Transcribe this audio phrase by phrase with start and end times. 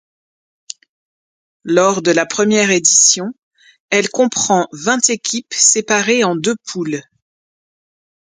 [1.63, 3.35] Lors de la première édition,
[3.91, 7.03] elle comprend vingt équipes séparées en deux poules.